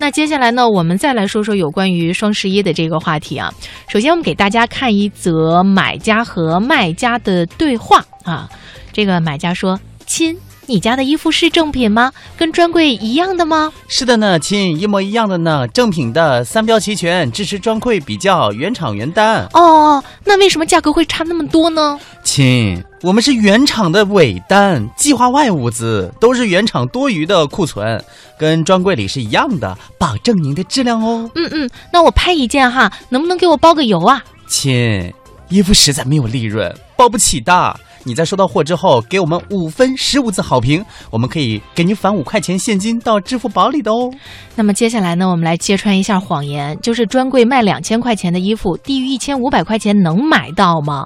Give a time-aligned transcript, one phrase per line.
[0.00, 3.52] 那接下来呢，我们再来说说有关于双十一的这个话题啊。
[3.86, 8.48] 首先，我们给大家看一则买家和卖家的对话啊。
[8.92, 10.34] 这个买家说：“亲。”
[10.70, 12.12] 你家的衣服是正品吗？
[12.38, 13.72] 跟专柜一样的吗？
[13.88, 19.48] 是的呢，亲，一模一样的呢，正品的，三标齐全，支持专柜比较，原厂原单。
[19.52, 21.98] 哦，那为什么价格会差那么多呢？
[22.22, 28.00] 亲，我们是原厂的尾单，计划外物资，都是原厂多余的库存，
[28.38, 31.28] 跟专柜里是一样的，保证您的质量哦。
[31.34, 34.22] 嗯嗯，那我拍一件哈，能不能给我包个邮啊？
[34.48, 35.12] 亲，
[35.48, 37.80] 衣服实在没有利润，包不起的。
[38.04, 44.10] 你在收到货之后，给我们五分十五字好评，我们可以给你返五块钱现金到支付宝里的哦。
[44.54, 51.04] 那么接下来呢，我们来揭穿一下谎言，就是专柜卖两千块钱的衣服，低于一千五百块钱能买到吗？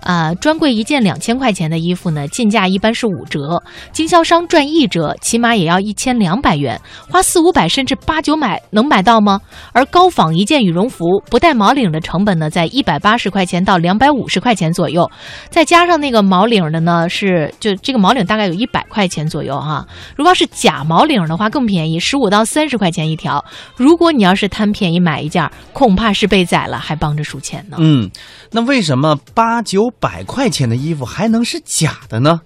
[0.00, 3.62] 啊，专柜一件两千块钱的衣服呢，进价一般是五折，
[3.92, 9.40] 经销商赚一折，起码也要一千两百元，花四五百甚至八九买能买到吗？
[9.72, 15.08] 而高仿一件羽绒服不带毛领的成本呢，在一百八十块钱到两百五十块钱左右，
[15.50, 19.86] 再加上那个毛领的呢，是就这个毛领大概有一百块钱左右哈。
[20.16, 23.44] 如果是假毛领的话更便宜，十五到三十块钱一条。
[23.76, 27.76] 如果你要是贪便宜买一件，恐怕是被宰了还帮着数钱呢。
[27.78, 28.10] 嗯，
[28.50, 29.82] 那为什么八九？
[30.00, 32.40] 百块钱的衣服还能是假的呢？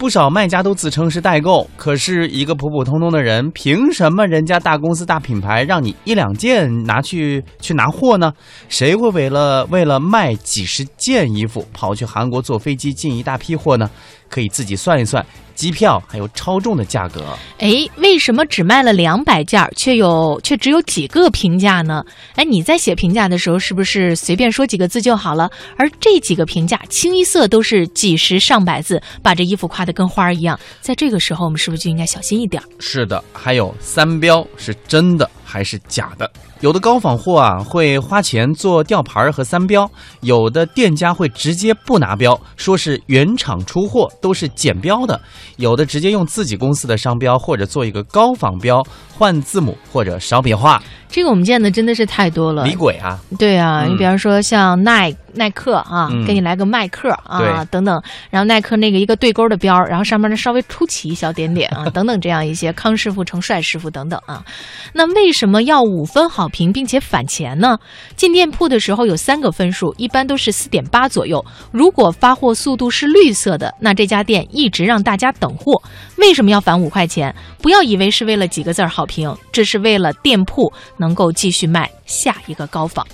[0.00, 8.32] 不少卖家都自称是代购，可是一个普普通通的人，凭什么人家大公司大品牌让你一两件拿去去拿货呢？
[8.70, 13.90] 谁会为了为了卖几十件衣服跑去韩国坐飞机进一大批货呢？
[14.30, 15.22] 可以自己算一算。
[15.60, 17.22] 机票还有超重的价格，
[17.58, 22.02] 哎，为什么只卖了两百件，却有却只有几个评价呢？
[22.34, 25.50] 哎，你在写评价的时候，是不是随便说几个字就好了？
[25.76, 30.58] 而这几个评价清一色都是几十上百字，把这衣服夸得跟花儿一样。
[30.80, 32.62] 在这个时候，我们是不是就应该小心一点？
[32.78, 36.30] 是的，还有三标是真的还是假的？
[36.60, 39.84] 有的高仿货啊，会花钱做吊牌和三标；
[40.20, 45.18] 有的店家会直接不拿标，说是原厂出货，都是剪标的；
[45.56, 48.80] 有的直接用自己公司的商标，或者做一个高仿标，
[49.20, 50.82] 换字母或者少笔画。
[51.10, 53.18] 这个我们见的真的是太多了，李鬼啊！
[53.36, 58.00] 对啊，你比方说像耐耐克啊，给你来个耐克啊等等，
[58.30, 64.44] 然后耐克那个一个对勾的标，然后上面呢稍微凸起一小点点啊 等等这样一些康师傅成帅师傅等等啊，
[64.92, 67.76] 那为什么要五分好评并且返钱呢？
[68.14, 71.44] 进店铺的时候有三个分数，一般都是四点八左右。
[71.72, 75.82] 如果发货速度是绿色的，那这家店一直让大家等货。
[76.18, 77.34] 为什么要返五块钱？
[77.60, 80.72] 不要以为是为了几个字好评，这是为了店铺。
[80.96, 83.04] 能够继续卖下一个高仿，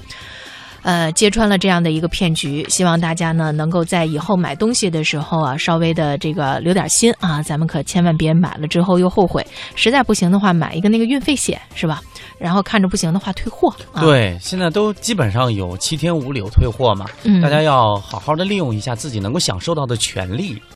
[0.83, 2.67] 呃，揭穿了这样的一个骗局。
[2.69, 9.47] 希望大家呢能够在以后买东西的时候啊，稍微的这个留点心啊，咱们可千万别买了之后又后悔。
[9.75, 12.03] 实在不行的话，买一个那个运费险是吧？
[12.39, 13.75] 然后看着不行的话退货。
[14.01, 17.07] 对，现在都基本上有七天无理由退货嘛，
[17.41, 20.61] 大家要好好的利用一下自己能够享受到的权利。